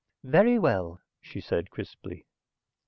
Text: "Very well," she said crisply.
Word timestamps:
"Very 0.23 0.57
well," 0.57 0.99
she 1.21 1.39
said 1.39 1.69
crisply. 1.69 2.25